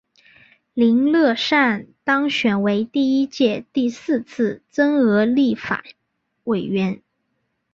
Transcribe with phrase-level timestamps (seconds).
[0.73, 5.83] 林乐善当选为第一届第四次增额立法
[6.43, 7.03] 委员。